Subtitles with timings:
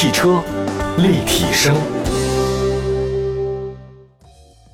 [0.00, 0.40] 汽车
[0.98, 1.74] 立体声。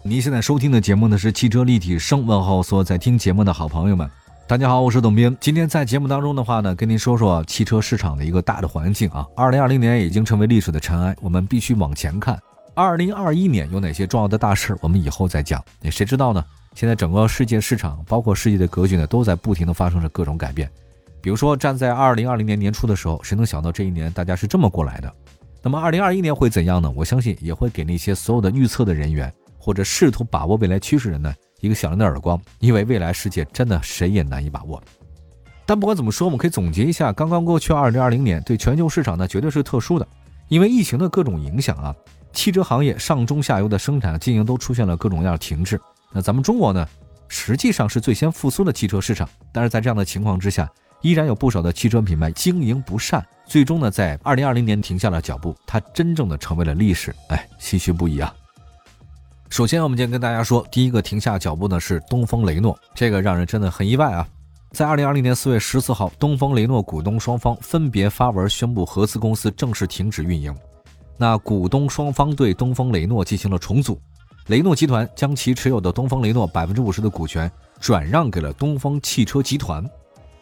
[0.02, 4.06] 您现在收听的节目呢是汽车立体声，问候所有在听节目的好朋友们。
[4.46, 5.34] 大家好，我是董斌。
[5.40, 9.26] 今天在节目当中的话呢，跟您说说汽车市场的一个大的环境啊。
[9.34, 12.38] 二零二零年已经成为历史的尘埃，我们必须往前看。
[12.74, 15.64] 二零二一年有哪些重要的大事，我们以后再讲。
[15.80, 16.44] 那谁知道呢？
[16.74, 20.70] 现在整个世界市场，包括世界的格局呢，都在不停的发生着各种改变。
[21.24, 25.10] 比如说，站在二零二零年年初的时候，谁能想到这一年大家是这么过来的？
[25.62, 26.92] 那么二零二一年会怎样呢？
[26.94, 31.34] 我相信也会给那些所有的预测的人员或者试图把握未来趋势人呢。
[31.60, 34.82] 一个响亮的耳光，因为未来世界真的谁也难以把握。
[35.64, 40.06] 但不管怎么说，我们可以总结一下，刚刚过去二零二零年对全球市场呢，绝对是特殊的，
[40.48, 41.96] 因为疫情的各种影响啊，
[42.34, 45.80] 汽车行业上中下游的生产经营都出现了各种各样的停滞。
[46.12, 46.86] 那咱们中国呢，
[47.28, 50.70] 实际上是最先复苏的汽车市场，但是在这样的情况之下，
[51.04, 58.34] 依然有不少的汽车品牌经营不善，最终呢，在二零二零年停下了脚步，它真正的成为了历史，哎，唏嘘不已啊。
[59.50, 64.26] 首先，我们今天跟大家说，第一个停下脚步呢是东风雷诺，这个让人真的很意外啊。
[64.70, 70.56] 在二零二零年四月十四号，东风雷诺股东双方分别发文宣布，合资公司正式停止运营。
[71.18, 74.00] 那股东双方对东风雷诺进行了重组，
[74.46, 79.84] 雷诺集团将其持有的东风雷诺百分之五十的股权转让给了东风汽车集团。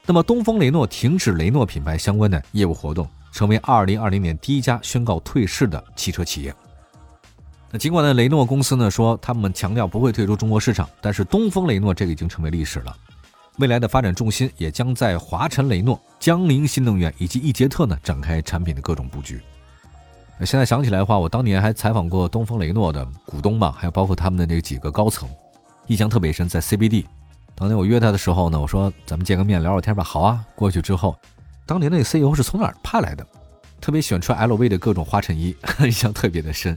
[0.05, 6.53] 那么，东风雷诺停止雷诺品牌相关的业务活动，成为二零二零年第一家宣告退市的汽车企业。
[7.71, 12.97] 那尽管呢，雷诺公司呢说他们强调不会退出中国市场，但是东风雷诺这个已经成为历史了。
[13.59, 19.41] 未来的发展重心也将在华晨雷诺、江铃新能源以及易捷特呢展开产品的各种布局。
[20.45, 25.29] 现在想起来的话，我当年还采访过东风雷诺的股东嘛，还有包括他们的那几个高层，
[25.87, 26.49] 印象特别深。
[26.49, 27.05] 在 CBD，
[27.63, 30.03] 当年我约他的时候呢，我说咱们见个面聊聊天吧。
[30.03, 31.17] 好啊，过去之后，
[31.65, 33.25] 当年那个 CEO 是从哪儿派来的？
[33.81, 36.77] 特别喜欢穿 LV 的各种花衬衣， 印象特别的深。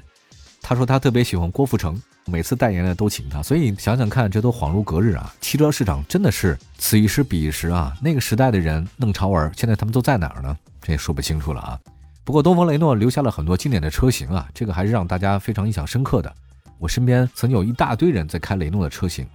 [0.61, 5.33] 他说他特别喜欢郭富城，每次代言呢都请他，所以想想看，这都恍如隔日啊！
[5.41, 7.97] 汽车市场真的是此一时彼一时啊！
[7.99, 10.55] 那个时代的人弄潮儿，现在他们都在哪儿呢？
[10.83, 11.79] 这也说不清楚了啊！
[12.23, 16.31] 不过东风雷诺留下了很多经典的车型啊，这个还是让大家非常印象深刻的。
[16.77, 19.27] 我身边曾经有一大堆人在开雷诺的车型，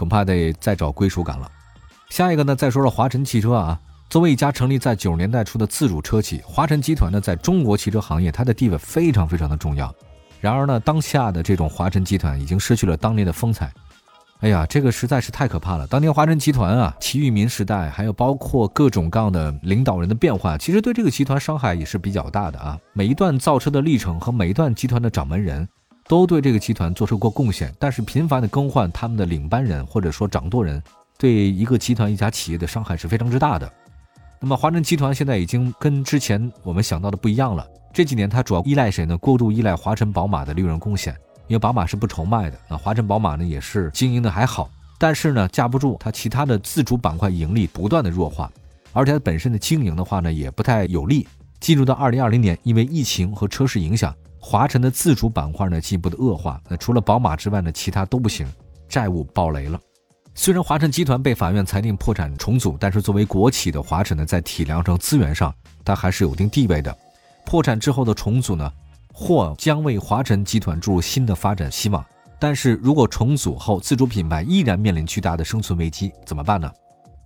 [0.00, 1.46] 恐怕得再找归属感了。
[2.08, 3.78] 下一个呢，再说说华晨汽车啊，
[4.08, 9.94] 作为一家成立在九十年代初的自主车企，华晨集团呢，在中国汽车行业它的地位非常非常的重要。
[10.40, 13.70] 然而呢，当下的这种华晨集团已经失去了当年的风采。
[14.40, 15.86] 哎呀，这个实在是太可怕了。
[15.86, 22.78] 当年华晨集团啊，齐玉民时代，还有包括各种各样的领导人的变化，其实对这个集团伤害也是比较大的啊。
[22.94, 25.68] 每一段造车的历程和每一段集团的掌门人，
[26.10, 27.72] 都对这个集团做出过贡献。
[27.78, 30.82] 但是频繁的更换他们的领班人或者说掌舵人，
[31.16, 33.72] 对一个集团一家企业的伤害是非常之大的。
[34.40, 37.64] 那么华晨集团现在已经跟之前我们想到的不一样了。
[37.92, 39.16] 这几年它主要依赖谁呢？
[39.18, 41.14] 过度依赖华晨宝马的利润贡献，
[41.46, 42.58] 因为宝马是不愁卖的。
[42.68, 44.68] 那华晨宝马呢也是经营的还好，
[44.98, 48.50] 但是呢架不住它其他的自主板块盈利不断的弱化，
[48.92, 51.28] 而且它本身的经营的话呢也不太有利。
[51.60, 56.60] 进入到二零二零年，因为疫情和车市影响，华晨的自主板块呢进一步的恶化。
[56.68, 58.46] 那除了宝马之外呢，其他都不行，
[58.88, 59.78] 债务爆雷了。
[60.34, 66.96] 虽然华晨集团被法院裁定破产重组，但是作为国企的华晨呢，在体量上、资源上，它还是有一定地位的。
[67.44, 68.72] 破产之后的重组呢，
[69.12, 72.04] 或将为华晨集团注入新的发展希望。
[72.38, 76.72] 但是如果重组后自主品牌依然面临巨大的生存危机，怎么办呢？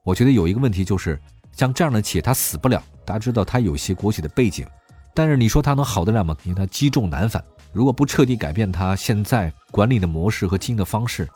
[0.02, 1.20] 我觉得有一个问题就是，
[1.52, 2.82] 像这样的企业它死不了。
[3.04, 4.66] 大家知道它有些国企的背景，
[5.14, 6.36] 但是你说它能好得了吗？
[6.42, 7.42] 因为它积重难返。
[7.72, 11.28] 如果不彻底改变它现在管理的模式和经营的方式，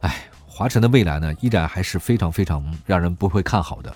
[0.00, 0.28] 哎。
[0.50, 3.94] 华晨的未来呢，依然还是非常非常让人不会看好的。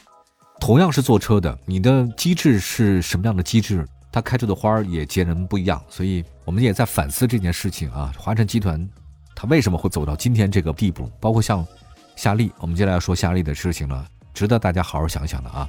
[0.61, 3.85] 同样是做车的，你的机制是什么样的机制？
[4.13, 5.83] 它开出的花儿也截然不一样。
[5.89, 8.13] 所以我们也在反思这件事情啊。
[8.17, 8.89] 华晨集团
[9.35, 11.11] 它为什么会走到今天这个地步？
[11.19, 11.67] 包括像
[12.15, 15.69] 夏利，我们接下来要说夏利的事情了，值得大家好好想想的啊。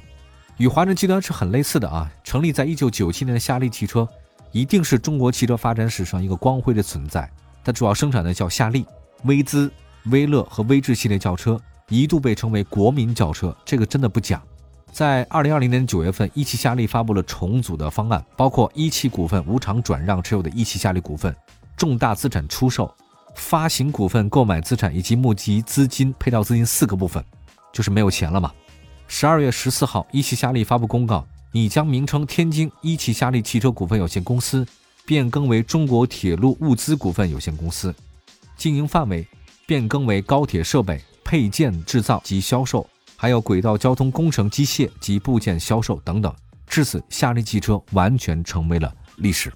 [0.56, 2.10] 与华晨集团是很类似的啊。
[2.22, 4.08] 成立在一九九七年的夏利汽车，
[4.52, 7.30] 一定是中国汽车发展史上一个光辉的存在。
[7.64, 8.84] 它主要生产的叫夏利、
[9.24, 9.70] 威姿。
[10.10, 11.58] 威乐和威志系列轿车
[11.88, 14.38] 一度被称为国民轿车，这个真的不假。
[14.92, 21.34] 在二零二零年九月份，一汽夏利发布了重组的方案，包括一汽股份无偿转让持有的一汽夏利股份、
[21.74, 22.94] 重大资产出售、
[23.34, 27.24] 发行股份购买资产以及募集资金配套资金四个部分，
[27.72, 28.52] 就是没有钱了嘛。
[29.08, 34.66] 十二月十四号，一汽夏利发布公告，拟将名称天津一汽夏利汽车股份有限公司
[35.06, 37.94] 变更为中国铁路物资股份有限公司，
[38.56, 39.26] 经营范围。
[39.66, 42.86] 变更为高铁设备配件制造及销售，
[43.16, 46.30] 还有轨道交通工程机械及部件销售等等。
[46.66, 49.50] 至此夏利汽车完全成为了历史。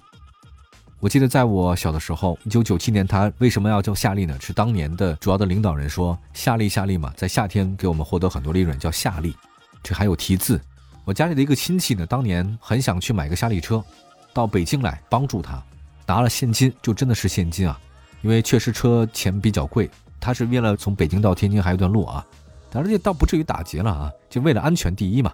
[1.01, 4.37] 我记得在我小的时候，一九九七年，他为什么要叫夏利呢？
[4.41, 9.33] 是当年的主要的领导人说夏利夏利嘛，在夏天给我们获得很多利润，叫夏利。
[9.81, 10.59] 这还有题字。
[11.05, 13.81] 我家里的一个亲戚呢，当年很想去买个夏利车，
[14.33, 15.63] 到北京来帮助他，
[16.05, 17.79] 拿了现金，就真的是现金啊，
[18.21, 19.89] 因为确实车钱比较贵。
[20.19, 22.25] 他是为了从北京到天津还有段路啊，
[22.69, 25.31] 但是这倒不至于打劫了啊，就为了安全第一嘛。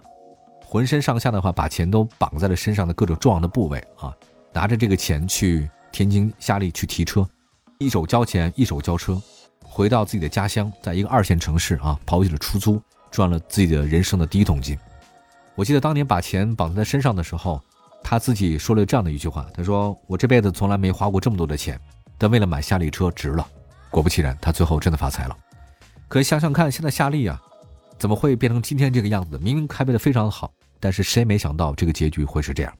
[0.64, 4.14] 浑身上下的话，把钱都绑在了身上的各种重要的部位啊。
[4.56, 7.28] 拿着这个钱去天津夏利去提车，
[7.76, 9.20] 一手交钱一手交车，
[9.62, 12.80] 回到自己的家乡，在一个二线城市啊，跑起了出租，
[13.10, 14.74] 赚了自己的人生的第一桶金。
[15.56, 17.60] 我记得当年把钱绑在身上的时候，
[18.02, 21.78] 他自己说了这样的一句话：“他说我这辈子从来没花过这么多的钱，
[22.16, 23.46] 但为了买夏利车值了。”
[23.92, 25.36] 果不其然，他最后真的发财了。
[26.08, 27.38] 可想想看，现在夏利啊，
[27.98, 29.38] 怎么会变成今天这个样子？
[29.38, 30.50] 明明开的非常的好，
[30.80, 32.72] 但是谁也没想到这个结局会是这样。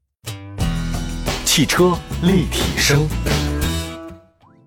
[1.57, 3.07] 汽车立体声，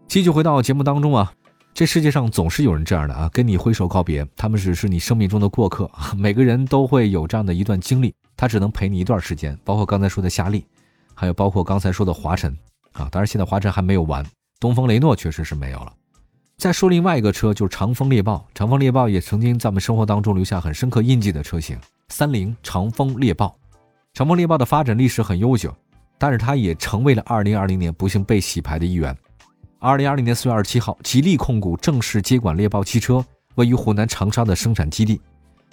[0.09, 1.33] 继续回到节目当中啊，
[1.73, 5.89] 这世界上总是有人这样的啊，跟你挥手告别，他们只是你生命中的过客。
[6.19, 9.57] 每个人都会有这样的一段经历，他只能陪你一段时间。
[9.65, 10.67] 包括刚才说的夏利，
[11.15, 12.53] 还有包括刚才说的华晨
[12.91, 14.27] 啊，当然现在华晨还没有完，
[14.59, 15.93] 东风雷诺确实是没有了。
[16.57, 18.45] 再说另外一个车，就是长风猎豹。
[18.53, 21.79] 长风猎豹也曾经在我们生活当中留下很深刻印记的车型，
[22.09, 23.57] 三菱长风猎豹。
[24.13, 25.73] 长风猎豹的发展历史很悠久。
[26.21, 29.17] 但是它也成为了2020年不幸被洗牌的一员。
[29.81, 33.25] 2020年4月27号，吉利控股正式接管猎豹汽车
[33.55, 35.19] 位于湖南长沙的生产基地。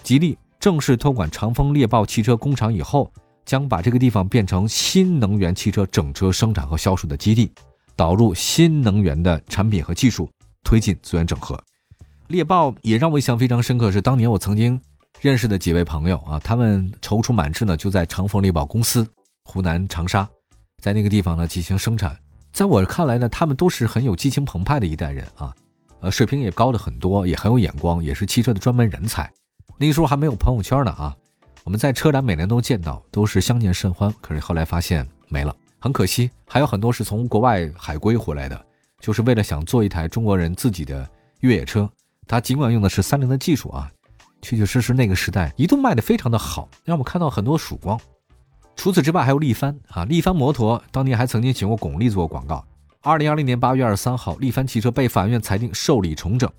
[0.02, 3.12] 吉利正式托管长丰猎豹汽车工厂以后，
[3.46, 7.52] 将把这个地方变成新能源汽车整车生产和销售的基地，
[7.98, 10.30] 导入新能源的产品和技术，
[10.64, 11.62] 推进资源整合。
[12.30, 14.80] 猎豹也让我印象非常深刻，是当年我曾经
[15.20, 19.06] 认识的几位朋友啊，他们踌躇满志呢，就在长丰猎豹公司，
[19.44, 20.26] 湖南长沙。
[20.82, 22.18] 在那个地方呢进行生产，
[22.54, 25.54] 在我看来呢，他们都是很有激情澎湃的一代人啊，
[26.02, 29.32] 呃，水平也高的很多，也很有眼光，也是汽车的专门人才。
[29.78, 31.16] 那个时候还没有朋友圈呢啊，
[31.64, 34.14] 我们在车展每年都见到，都是相见甚欢。
[34.22, 36.30] 可是后来发现没了，很可惜。
[36.48, 38.66] 还有很多是从国外海归回来的，
[39.00, 41.08] 就是为了想做一台中国人自己的
[41.40, 41.90] 越野车。
[42.28, 43.92] 它尽管用的是三菱的技术啊，
[44.42, 48.00] 确确实实那个时代一度卖的非常的好，让我们看到很多曙光。
[48.78, 52.64] 除此之外，还有力帆啊，力帆摩托当年还曾经请过巩俐做广告。
[53.02, 56.50] 二零二零年八月二十三号，力帆汽车被法院裁定受理重整，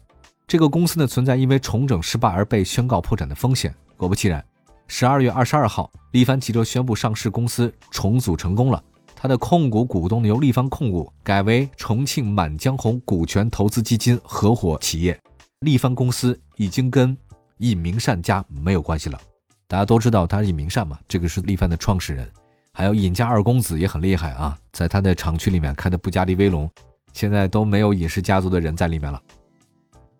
[0.46, 3.72] 这个公司呢存在因为重整失败而被宣告破产的风险。
[3.96, 4.44] 果不其然，
[4.88, 8.82] 十二月二十二号，力帆汽车宣布上市公司重组成功了，
[9.14, 15.18] 它的控股股东由力帆控股改为重庆满江红股权投资基金合伙企业，
[15.60, 17.16] 力帆公司已经跟
[17.58, 19.20] 尹明善家没有关系了。
[19.68, 22.26] 大家都知道他是尹明善嘛，这个是力帆的创始人，
[22.72, 26.68] 还有尹家二公子也很厉害啊，在他的厂区里面开的布加迪威龙，
[27.12, 29.22] 现在都没有尹氏家族的人在里面了。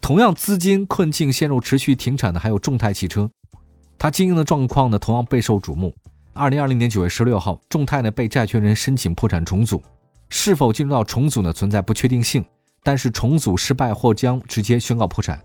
[0.03, 3.31] 同样资金困境陷入持续停产的还有众泰汽车，
[3.99, 5.95] 它经营的状况呢同样备受瞩目。
[6.35, 9.83] 二零二零年九月十六号，众泰呢被债权人申请破产重组，
[10.29, 12.45] 是否进入到重组呢存在不确定性，
[12.83, 15.43] 但是重组失败或将直接宣告破产。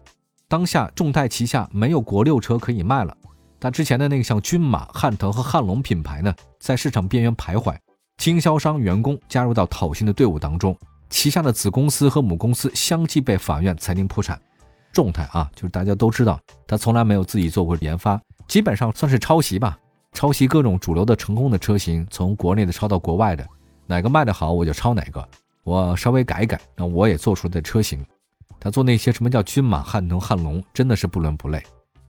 [0.50, 3.16] 当下众泰旗下没有国六车可以卖了。
[3.64, 7.74] 他之前的那个像骏马、汉腾和汉龙品牌呢，在市场边缘徘徊，
[8.18, 10.78] 经销商员工加入到讨薪的队伍当中，
[11.10, 14.38] 旗下的子公司和母公司相继被法院裁定破产。
[14.92, 19.80] 众泰啊，就是大家都知道，他从来没有自己做过研发，基本上算是抄袭吧，
[20.12, 23.48] 抄袭各种主流的成功的车型，从国内的抄到国外的，
[23.88, 25.26] 哪个卖的好我就抄哪个，
[25.64, 28.06] 我稍微改改，那我也做出的车型。
[28.60, 31.64] 他做那些什么叫骏马、汉腾、汉龙，真的是不伦不类。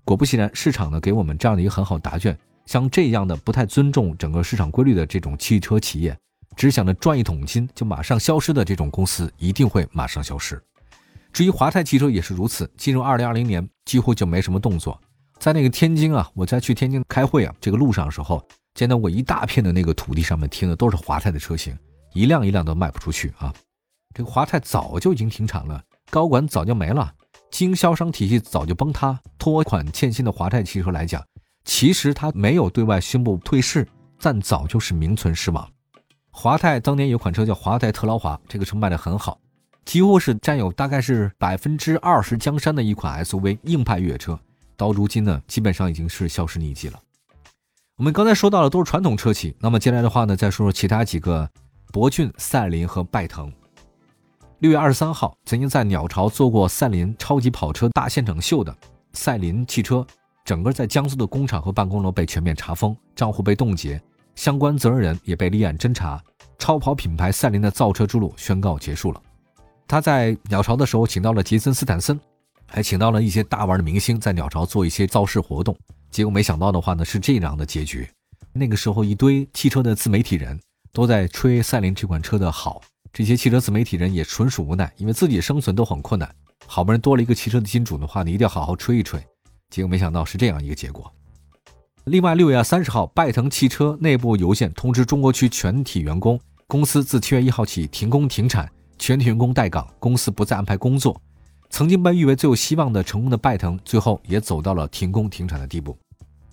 [0.05, 2.39] 果不其然，市场呢给我们这样的一个很好答卷。
[2.67, 6.17] 像这样的不太尊重整个市场规律的这种汽车企业，
[6.57, 10.63] 只想着赚一桶金就马上消失的这种公司，一定会马上消失。
[11.33, 14.99] 至于华泰汽车也是如此，进入二零二零年几乎就没什么动作。
[15.39, 18.43] 在那个天津啊，我在去天津开会啊，这个路上的时候，
[18.75, 21.77] 见到过一大片的那个土地上面停的都是华泰的车型，
[22.15, 23.53] 一辆一辆都卖不出去啊。
[24.15, 27.13] 这个华泰早就已经停产了，高管早就没了。
[27.55, 31.25] 经销商体系早就崩塌，拖款欠薪的华泰汽车来讲，
[31.65, 33.87] 其实它没有对外宣布退市，
[34.21, 35.71] 但早就是名存实亡。
[36.33, 39.39] 华泰当年有款车叫华泰特劳华，这个车卖的很好，
[39.85, 44.37] 几乎是占有大概是百分之二十江山的一款 SUV 硬派越野车，
[44.77, 46.99] 到如今呢，基本上已经是销声匿迹了。
[47.95, 51.49] 我们刚才说到的都是传统车企，那么接下来的话呢，再说说其他几个，
[51.93, 53.53] 博骏、赛麟和拜腾。
[54.61, 58.75] 六月二十三号，曾经在鸟巢做过赛麟超级跑车大现场秀的
[59.13, 60.07] 赛麟汽车，
[60.45, 64.01] 整个在江苏的工厂和办公楼被全面查封，账户被冻结，
[64.37, 66.23] 相关责任人也被立案侦查，
[66.57, 69.21] 超跑品牌赛麟的造车之路宣告结束了。
[69.87, 72.19] 他在鸟巢的时候请到了杰森斯坦森，
[72.65, 75.77] 还请到了一些大腕的明星在鸟巢做一些造势活动，
[76.11, 78.09] 结果没想到的话呢是这样的结局。
[78.53, 80.59] 那个时候一堆汽车的自媒体人
[80.93, 82.81] 都在吹赛麟这款车的好，
[83.15, 86.29] 这些汽车自媒体人也纯属无奈，因为自己生存都很困难，
[86.67, 89.25] 好不容易多了一个汽车的金主的话，你一定要好好吹一吹。
[89.71, 91.09] 结果没想到是这样一个结果。
[92.07, 98.69] 另外，六月三十号，拜腾汽车内部邮件通知中国区全体员工，公司自七月一号起停工停产，
[98.99, 101.23] 全体员工待岗，公司不再安排工作。
[101.71, 105.97] 曾经被誉为最有希望的成功的拜腾，最后也走到了停工停产的地步。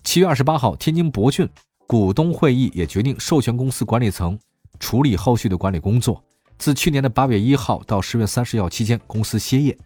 [0.04, 1.48] 七月二十八号，天津博骏
[1.88, 4.38] 股东会议也决定授权公司管理层
[4.78, 6.22] 处理后续的管理工作。
[6.58, 9.76] 自去年的八月一号到十月三十号期间，公司歇业，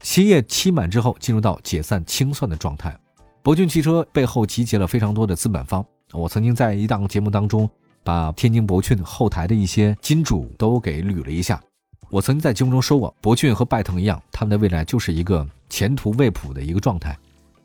[0.00, 2.96] 歇业期满之后，进入到解散清算的状态。
[3.42, 5.84] 博骏汽车背后集结了非常多的资本方。
[6.12, 7.68] 我曾经在一档节目当中，
[8.04, 11.60] 把天津博骏后台的一些金主都给捋了一下。
[12.08, 17.18] 我曾经在节目中说过，博骏和拜腾一样，他们的未来就是一个前途未卜的一个状态。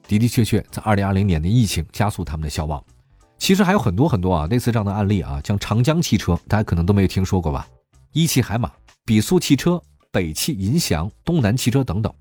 [0.07, 2.81] 的的确确，在二零二零年的疫情加速他们的消亡。
[3.37, 7.67] 其实还有很多很多啊，类似这样的案例啊，像长江汽车，大家可能都没有听说过吧？
[8.13, 8.71] 一汽海马、
[9.05, 12.11] 比速汽车、北汽银翔、东南汽车等等。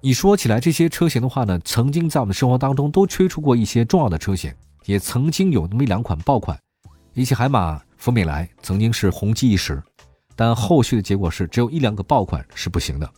[0.00, 4.52] 你说起来，这些车型的话呢，曾经在我们生活当中都推出过一些重要的车型，
[4.86, 6.58] 也曾经有那么一两款爆款。
[7.14, 9.82] 一汽海马、福美来曾经是红极一时，
[10.36, 13.12] 但后续的结果是只有一两个爆款是不行的。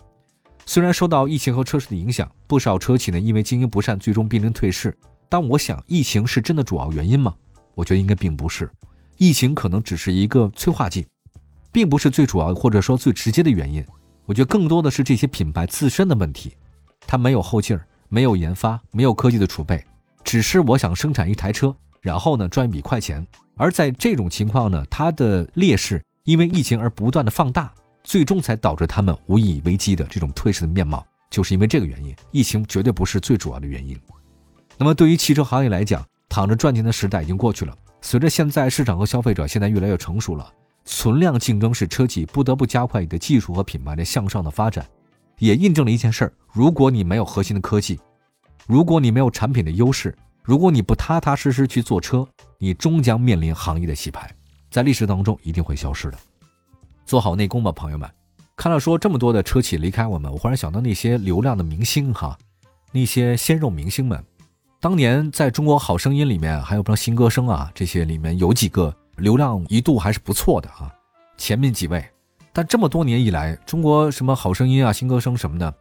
[0.66, 4.96] 虽然受到疫情和车市的影响，不少车企呢因为经营不善，最终濒临退市。
[5.28, 7.34] 但我想，疫情是真的主要原因吗？
[7.74, 8.70] 我觉得应该并不是，
[9.16, 11.06] 疫情可能只是一个催化剂，
[11.72, 13.84] 并不是最主要或者说最直接的原因。
[14.26, 16.56] 我觉得更多的是这些品牌自身的问题。
[17.06, 19.84] 它没有后劲儿，没有研发，没有科技的储备，
[20.22, 23.26] 只是我想生产一台车，然后呢赚一笔快钱。
[23.56, 27.72] 而在这种情况呢，它的劣势因为疫情而不断的放大，
[28.04, 32.14] 最终才导致他们无以为继的这种退市的面貌，就是因为这个原因。
[32.30, 33.98] 疫情绝对不是最主要的原因。
[34.78, 37.76] 那么对于汽车行业来讲，躺着赚钱的时代已经过去了。
[38.00, 40.50] 随着现在市场和消费者现在越来越成熟了，
[40.90, 44.85] 存量竞争使车企不得不加快你的技术和品牌的向上的发展。
[45.38, 47.99] 也印证了一件事儿：如果你没有核心的科技，
[48.66, 52.26] 如果你没有产品的优势，如果你不踏踏实实去做车，
[52.59, 54.28] 你终将面临行业的洗牌，
[54.68, 56.18] 在历史当中一定会消失的。
[57.06, 58.11] 做好内功吧，朋友们。
[58.56, 62.37] 看了说这么多的车企离开我们，我忽然想到那些流量的明星哈，
[62.90, 64.23] 那些鲜肉明星们，
[64.80, 70.92] 当年在中国好声音里面，还有不知道新歌声啊，这些里面有几个流量一度还是不错的啊，
[71.36, 72.04] 前面几位。
[72.52, 75.72] 但这么多年以来，中国什么好声音啊、新歌声什么的，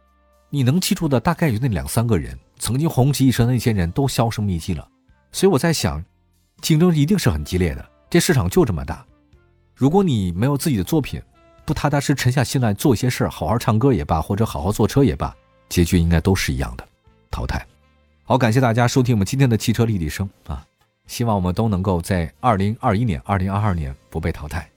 [0.50, 4.86] 你能记住的大概就那两三个人，曾经红极一时的那些人都销声匿迹了。
[5.32, 6.04] 所以我在想，
[6.60, 9.04] 竞争一定是很激烈的，这市场就这么大。
[9.74, 11.20] 如果你没有自己的作品，
[11.64, 15.34] 不踏踏实沉下心来做一些事儿，好好唱歌也罢，或者好好坐车也罢，
[15.68, 16.86] 结局应该都是一样的，
[17.30, 17.66] 淘汰。
[18.22, 20.64] 好，感谢大家收听我们今天的汽车立体声啊，
[21.10, 24.70] 希望我们都能够在二零二一年、二零二二年不被淘汰，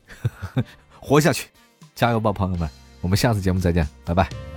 [0.99, 1.47] 活下去。
[1.93, 2.67] 加油吧，朋友们！
[3.01, 4.52] 我们下次节目再见，拜拜。